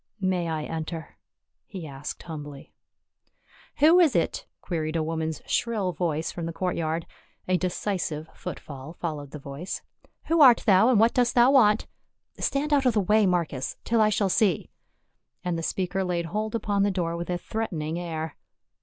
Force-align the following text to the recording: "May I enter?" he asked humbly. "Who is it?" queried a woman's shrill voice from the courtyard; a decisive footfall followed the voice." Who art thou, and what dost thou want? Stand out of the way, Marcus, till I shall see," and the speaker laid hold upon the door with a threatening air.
"May 0.19 0.47
I 0.47 0.63
enter?" 0.63 1.19
he 1.67 1.85
asked 1.85 2.23
humbly. 2.23 2.73
"Who 3.77 3.99
is 3.99 4.15
it?" 4.15 4.47
queried 4.59 4.95
a 4.95 5.03
woman's 5.03 5.43
shrill 5.45 5.91
voice 5.93 6.31
from 6.31 6.47
the 6.47 6.51
courtyard; 6.53 7.05
a 7.47 7.55
decisive 7.55 8.27
footfall 8.33 8.93
followed 8.93 9.29
the 9.29 9.37
voice." 9.37 9.83
Who 10.27 10.41
art 10.41 10.63
thou, 10.65 10.89
and 10.89 10.99
what 10.99 11.13
dost 11.13 11.35
thou 11.35 11.51
want? 11.51 11.85
Stand 12.39 12.73
out 12.73 12.87
of 12.87 12.95
the 12.95 12.99
way, 12.99 13.27
Marcus, 13.27 13.75
till 13.83 14.01
I 14.01 14.09
shall 14.09 14.27
see," 14.27 14.71
and 15.43 15.55
the 15.55 15.61
speaker 15.61 16.03
laid 16.03 16.25
hold 16.25 16.55
upon 16.55 16.81
the 16.81 16.89
door 16.89 17.15
with 17.15 17.29
a 17.29 17.37
threatening 17.37 17.99
air. 17.99 18.35